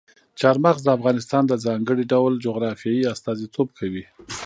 چار 0.39 0.55
مغز 0.65 0.81
د 0.85 0.89
افغانستان 0.97 1.43
د 1.47 1.53
ځانګړي 1.65 2.03
ډول 2.13 2.33
جغرافیې 2.45 3.09
استازیتوب 3.13 3.67
کوي. 3.79 4.05